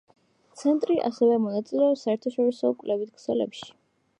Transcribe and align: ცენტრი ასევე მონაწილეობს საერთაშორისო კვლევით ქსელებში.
ცენტრი 0.61 0.95
ასევე 1.09 1.35
მონაწილეობს 1.43 2.07
საერთაშორისო 2.07 2.73
კვლევით 2.81 3.13
ქსელებში. 3.21 3.71